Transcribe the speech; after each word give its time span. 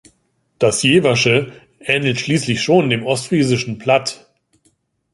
Das 0.57 0.81
Jeversche 0.81 1.51
ähnelt 1.79 2.19
schließlich 2.19 2.59
schon 2.63 2.89
dem 2.89 3.05
ostfriesischen 3.05 3.77
Platt. 3.77 4.33